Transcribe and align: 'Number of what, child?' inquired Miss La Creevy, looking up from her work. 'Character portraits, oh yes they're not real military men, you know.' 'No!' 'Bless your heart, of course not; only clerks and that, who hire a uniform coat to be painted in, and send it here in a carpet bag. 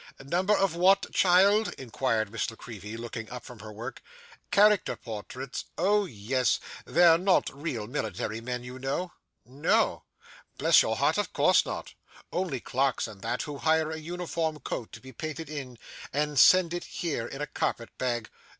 'Number 0.25 0.57
of 0.57 0.73
what, 0.75 1.13
child?' 1.13 1.73
inquired 1.77 2.31
Miss 2.31 2.49
La 2.49 2.55
Creevy, 2.57 2.97
looking 2.97 3.29
up 3.29 3.45
from 3.45 3.59
her 3.59 3.71
work. 3.71 4.01
'Character 4.49 4.95
portraits, 4.95 5.65
oh 5.77 6.05
yes 6.05 6.59
they're 6.85 7.19
not 7.19 7.51
real 7.55 7.85
military 7.85 8.41
men, 8.41 8.63
you 8.63 8.79
know.' 8.79 9.13
'No!' 9.45 10.05
'Bless 10.57 10.81
your 10.81 10.95
heart, 10.95 11.19
of 11.19 11.33
course 11.33 11.67
not; 11.67 11.93
only 12.33 12.59
clerks 12.59 13.07
and 13.07 13.21
that, 13.21 13.43
who 13.43 13.59
hire 13.59 13.91
a 13.91 13.97
uniform 13.99 14.57
coat 14.61 14.91
to 14.93 15.01
be 15.01 15.11
painted 15.13 15.51
in, 15.51 15.77
and 16.11 16.39
send 16.39 16.73
it 16.73 16.85
here 16.85 17.27
in 17.27 17.39
a 17.39 17.45
carpet 17.45 17.95
bag. 17.99 18.27